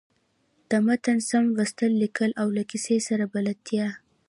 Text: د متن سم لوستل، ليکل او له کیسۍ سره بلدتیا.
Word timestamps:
د 0.69 0.71
متن 0.85 1.17
سم 1.29 1.43
لوستل، 1.55 1.91
ليکل 2.03 2.31
او 2.41 2.47
له 2.57 2.63
کیسۍ 2.69 2.99
سره 3.07 3.23
بلدتیا. 3.33 3.87